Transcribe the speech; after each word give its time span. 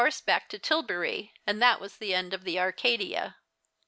horseback 0.01 0.49
to 0.49 0.57
Tilbury, 0.57 1.31
and 1.45 1.61
that 1.61 1.79
was 1.79 1.97
the 1.97 2.11
end 2.11 2.33
of 2.33 2.43
the 2.43 2.59
Arcadia." 2.59 3.35